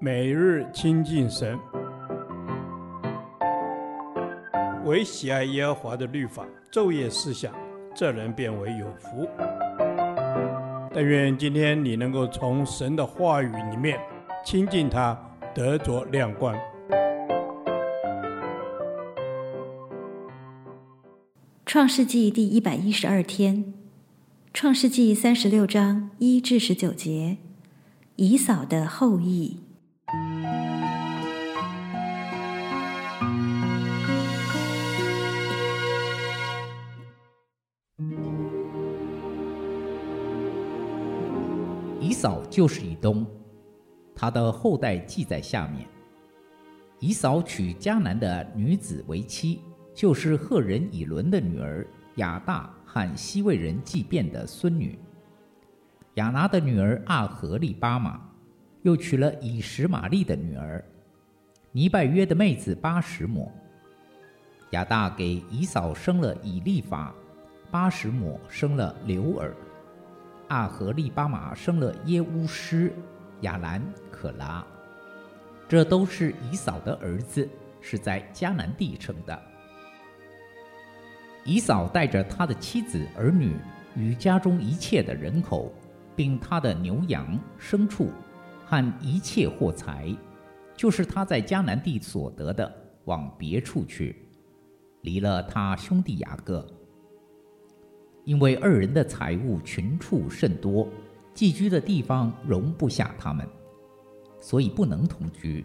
[0.00, 1.58] 每日亲近神，
[4.84, 7.52] 唯喜爱耶和华的律法，昼夜思想，
[7.94, 9.28] 这人便为有福。
[10.92, 13.98] 但愿今天你能够从神的话语里面
[14.44, 15.18] 亲近他，
[15.54, 16.56] 得着亮光。
[21.66, 23.74] 创世纪第一百一十二天，
[24.52, 27.38] 创世纪三十六章一至十九节，
[28.16, 29.58] 以扫的后裔。
[42.00, 43.26] 以扫就是以东，
[44.14, 45.84] 他的后代记在下面。
[47.00, 49.60] 以扫娶迦南的女子为妻。
[49.92, 51.86] 就是赫人以伦的女儿
[52.16, 54.98] 亚大和西魏人祭便的孙女，
[56.14, 58.20] 亚拿的女儿阿合利巴玛，
[58.82, 60.84] 又娶了以实玛利的女儿
[61.72, 63.50] 尼拜约的妹子巴实抹。
[64.70, 67.12] 亚大给以扫生了以利法，
[67.70, 69.52] 巴实抹生了流尔，
[70.48, 72.92] 阿合利巴玛生了耶乌施、
[73.40, 74.64] 亚兰、可拉。
[75.68, 77.48] 这都是以扫的儿子，
[77.80, 79.42] 是在迦南地生的。
[81.44, 83.56] 以扫带着他的妻子儿女
[83.96, 85.72] 与家中一切的人口，
[86.16, 88.10] 并他的牛羊牲畜
[88.64, 90.14] 和一切货财，
[90.76, 92.72] 就是他在迦南地所得的，
[93.04, 94.16] 往别处去，
[95.02, 96.66] 离了他兄弟雅各，
[98.24, 100.88] 因为二人的财物群畜甚多，
[101.34, 103.46] 寄居的地方容不下他们，
[104.40, 105.64] 所以不能同居。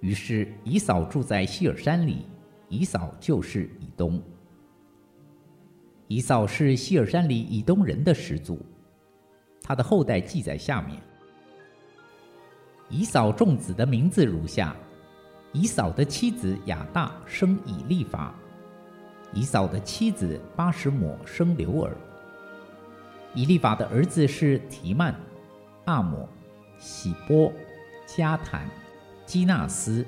[0.00, 2.26] 于是以扫住在希尔山里，
[2.68, 4.22] 以扫就是以东。
[6.06, 8.58] 以扫是希尔山里以东人的始祖，
[9.64, 11.00] 他的后代记在下面。
[12.90, 14.76] 以扫众子的名字如下：
[15.52, 18.34] 以扫的妻子雅大生以利法，
[19.32, 21.90] 以扫的妻子巴实抹生流珥。
[23.32, 25.12] 以利法的儿子是提曼、
[25.86, 26.28] 阿抹、
[26.78, 27.50] 喜波、
[28.06, 28.68] 加坦、
[29.24, 30.04] 基纳斯。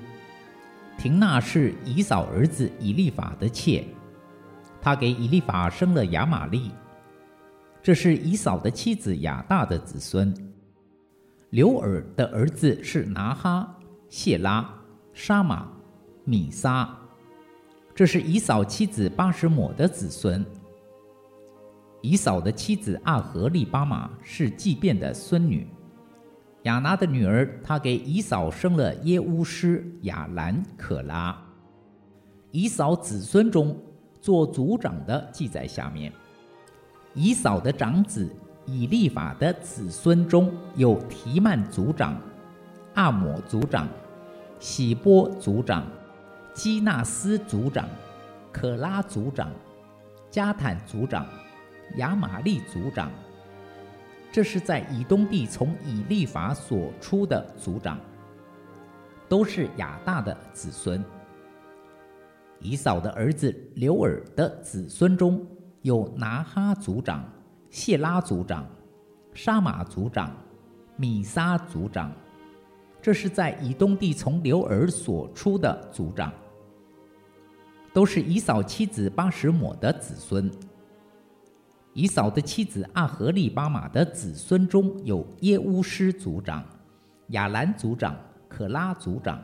[0.99, 3.85] 亭纳是以扫儿子以利法的妾。
[4.81, 6.71] 他给以利法生了亚玛利，
[7.87, 10.35] 这是以扫的妻子亚大的子孙。
[11.51, 14.69] 刘尔的儿子是拿哈、谢拉、
[15.13, 15.69] 沙玛、
[16.25, 16.93] 米沙，
[17.95, 20.45] 这是以扫妻子巴实抹的子孙。
[22.03, 25.65] 以扫的妻子阿合利巴玛是祭便的孙女。
[26.65, 31.41] 亚拿的女儿，她给以扫生了耶乌施、亚兰、可拉。
[32.51, 33.81] 以扫子孙中。
[34.19, 36.13] 做族长的记载下面。
[37.17, 38.29] 以扫的长子
[38.67, 42.21] 以利法的子孙中有提曼族长、
[42.93, 43.89] 阿摩族长、
[44.61, 45.87] 喜波族长、
[46.53, 47.89] 基纳斯族长、
[48.53, 49.51] 可拉族长、
[50.31, 51.27] 加坦族长、
[51.97, 53.11] 亚玛利族长。
[54.31, 57.99] 这是在以东地从以利法所出的族长，
[59.27, 61.03] 都是亚大的子孙。
[62.61, 65.47] 以扫的儿子流珥的子孙中
[65.87, 67.25] 有拿哈族长、
[67.71, 68.67] 谢拉族长、
[69.33, 70.37] 沙玛族长、
[70.97, 72.11] 米沙族长，
[73.01, 76.33] 这是在以东地从流珥所出的族长，
[77.93, 80.51] 都是以扫妻子巴什抹的子孙。
[81.93, 86.65] 以扫的妻子阿合利巴玛的子孙中有耶乌施族长、
[87.29, 88.17] 亚兰族长、
[88.49, 89.41] 可拉族长。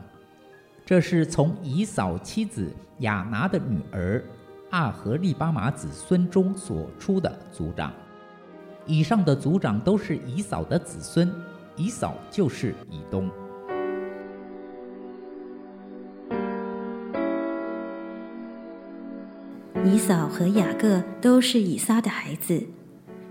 [0.84, 4.24] 这是从以扫妻子亚拿的女儿
[4.72, 7.92] 阿和利巴马子孙中所出的族长。
[8.86, 11.30] 以上的族长都是以扫的子孙，
[11.76, 13.30] 以扫就是以东。
[19.84, 22.64] 以扫和雅各都是以撒的孩子，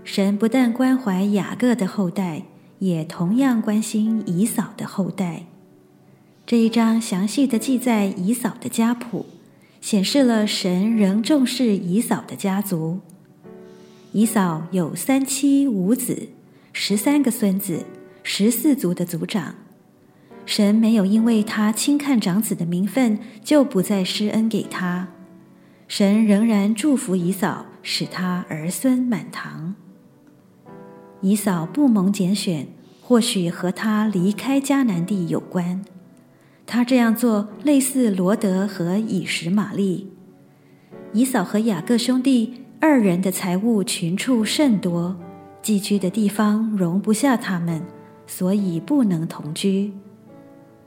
[0.04, 2.44] 神不但关怀雅各的后代，
[2.78, 5.46] 也同样关心以扫的后代。
[6.46, 9.26] 这一章详细的记载以扫的家谱，
[9.82, 13.00] 显示了神仍重视以扫的家族。
[14.12, 16.28] 以扫有三妻五子，
[16.72, 17.84] 十三个孙子，
[18.22, 19.56] 十四族的族长。
[20.46, 25.08] 神没有因为他轻看长子的名分，就不再施恩给他。
[25.88, 29.74] 神仍然祝福以扫，使他儿孙满堂。
[31.22, 32.68] 以扫不蒙拣选，
[33.00, 35.84] 或许和他离开迦南地有关。
[36.66, 40.08] 他这样做类似罗德和以实玛利。
[41.12, 45.16] 以扫和雅各兄弟二人的财物群畜甚多，
[45.60, 47.82] 寄居的地方容不下他们，
[48.26, 49.92] 所以不能同居。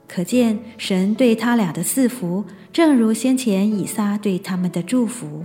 [0.08, 5.44] 可见神对他俩的赐福，正如先前以撒对他们的祝福。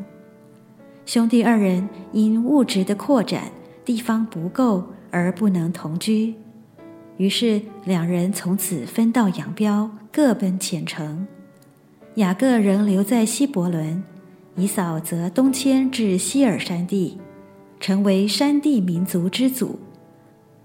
[1.06, 3.52] 兄弟二人因物质的扩展，
[3.84, 6.36] 地方不够而不能同居，
[7.22, 11.28] 于是两人从此分道扬镳，各奔前程。
[12.16, 14.04] 雅各仍留在希伯仑，
[14.56, 17.20] 以扫则东迁至西尔山地，
[17.80, 19.78] 成为山地民族之祖。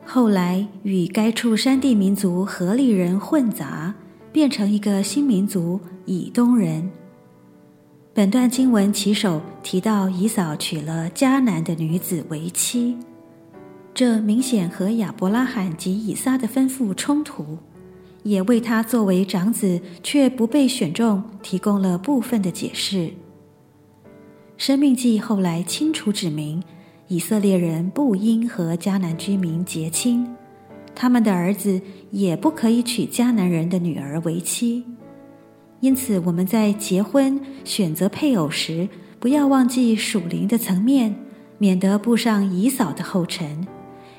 [0.07, 3.95] 后来与该处山地民族何利人混杂，
[4.33, 6.91] 变成一个新民族以东人。
[8.15, 12.97] 本段经文起首提到以扫娶了迦南的女子为妻，
[13.97, 17.57] 这明显和亚伯拉罕及以撒的吩咐冲突，
[18.25, 23.15] 也为他作为长子却不被选中提供了部分的解释。
[24.59, 26.63] 生命记后来清楚指明，
[27.09, 30.29] 以色列人不应和迦南居民结亲，
[30.95, 34.85] 他们的儿子也不可以娶迦南人的女儿为妻。
[35.81, 38.87] 因此，我们在结婚选择配偶时，
[39.19, 41.17] 不要忘记属灵的层面，
[41.57, 43.67] 免得步上以扫的后尘，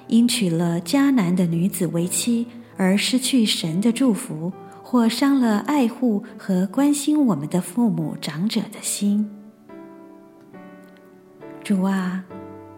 [0.07, 4.51] 因娶了迦南的女子为妻而失去神的祝福，
[4.81, 9.29] 或伤了爱护和关心我们的父母长者的心。
[11.63, 12.23] 主啊，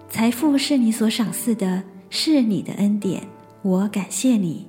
[0.10, 3.24] 财富是你所赏赐的，是你的恩典，
[3.62, 4.68] 我感谢你。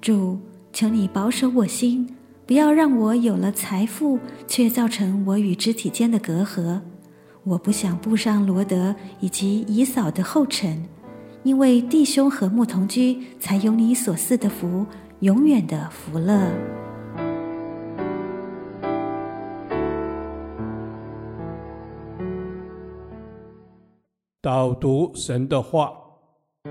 [0.00, 0.38] 主，
[0.72, 2.16] 求你保守我心。
[2.44, 6.80] 不要让我有了财富，却造成我与肢体间的隔阂。
[7.44, 10.84] 我不想步上罗德以及以扫的后尘，
[11.44, 14.86] 因为弟兄和睦同居，才有你所赐的福，
[15.20, 16.40] 永远的福乐。
[24.40, 25.92] 导读神的话，《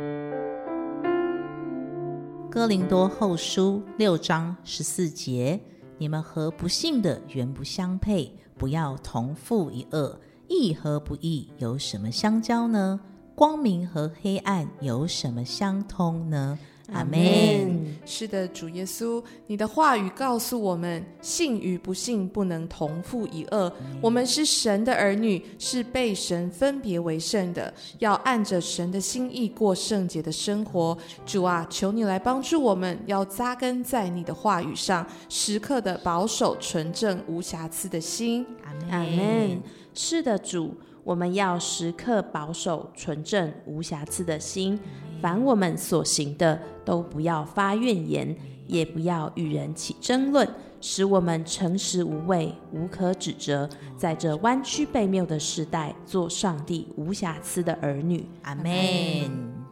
[2.49, 5.59] 哥林多后书》六章十四节：
[5.97, 10.15] 你们和不幸的原不相配，不要同父一轭。
[10.47, 12.99] 义和不义有什么相交呢？
[13.41, 16.59] 光明和黑暗有什么相通呢？
[16.93, 17.97] 阿门。
[18.05, 23.73] 是的，主耶稣，你的话语告诉我们，信与不信不能同父一恶。
[23.99, 30.95] 我们是神的儿女，是被神分别为圣的，要按着神的心意过圣洁的生活。
[31.25, 38.45] 主啊，求你来帮助我们，要扎根在你的话语上，时刻的保守纯正无瑕疵的心。
[38.91, 39.59] 阿门。
[39.95, 44.79] 是的，主，我们要时刻保守纯正无瑕疵的心。
[45.21, 50.47] 凡我们所行的，都不要发怨言，也不要与人起争论，
[50.79, 58.25] 使我们诚实无畏，无可指责，在这弯曲悖谬的时代，做上帝无瑕疵的儿女。
[58.41, 58.65] 阿门。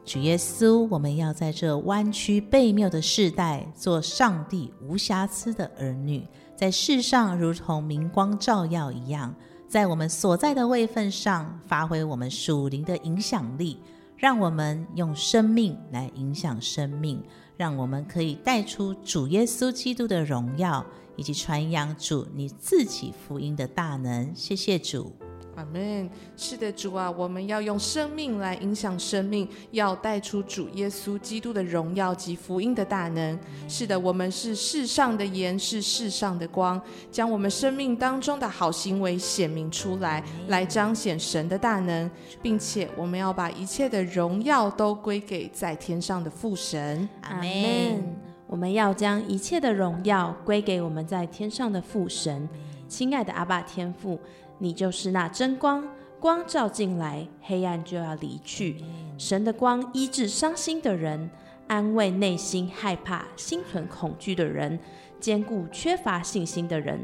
[0.05, 6.23] 主耶稣，我们要在这弯曲悖谬的世代，做上帝无瑕疵的儿女，
[6.55, 9.33] 在世上如同明光照耀一样，
[9.69, 13.77] 在我们所在的位份上，发挥我们属灵的影响力。
[14.18, 17.24] 让我们用生命来影响生命，
[17.56, 20.86] 让我们可以带出主耶稣基督的荣耀，
[21.16, 24.30] 以及传扬主你自己福音的大能。
[24.36, 25.13] 谢谢主。
[25.59, 26.09] 阿门。
[26.38, 33.38] 是的，主啊，我们要用生命来影响生命，要带出主耶稣基督的荣耀及福音的大能。
[33.67, 42.09] 是的，我们是世上的盐，是世上的光，将我们生命当中的好行为显明出来，来彰显神的大能，
[42.42, 47.07] 并且我们要把一切的荣耀都归给在天上的父神。
[47.23, 48.30] 阿门。
[48.47, 52.49] 我们要将一切的荣耀归给我们在天上的父神。
[52.89, 54.19] 亲爱的阿爸天父。
[54.61, 55.87] 你就是那真光，
[56.19, 58.83] 光照进来，黑暗就要离去。
[59.17, 61.29] 神的光医治伤心的人，
[61.67, 64.77] 安慰内心害怕、心存恐惧的人，
[65.17, 66.99] 坚固缺乏信心的人。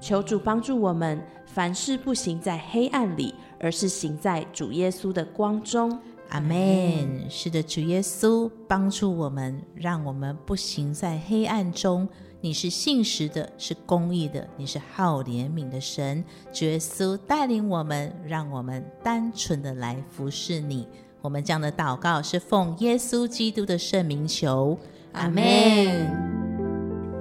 [0.00, 6.00] 求主帮助我们，凡事不行在黑暗里，而是行在主耶稣的光中。
[6.30, 7.30] 阿门。
[7.30, 12.08] 是的，主耶稣帮助我们，让我们不行在黑暗中。
[12.40, 16.24] 你是信实的，是公义的，你是好怜悯的神。
[16.52, 20.86] 主耶稣带领我们，让我们单纯的来服侍你。
[21.20, 24.78] 我们这样的祷告是奉耶稣基督的圣名求，
[25.14, 25.42] 阿门。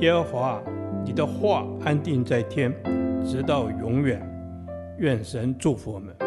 [0.01, 0.62] 耶和华，
[1.03, 2.71] 你的话安定在天，
[3.25, 4.21] 直到永远。
[5.00, 6.26] 愿神祝福我们。